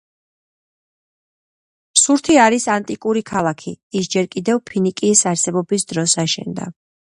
სურთი 2.03 2.37
არის 2.45 2.65
ანტიკური 2.77 3.23
ქალაქი, 3.33 3.75
ის 4.01 4.11
ჯერ 4.17 4.31
კიდევ 4.37 4.63
ფინიკიის 4.71 5.23
არსებობის 5.35 5.87
დროს 5.93 6.19
აშენდა. 6.27 6.73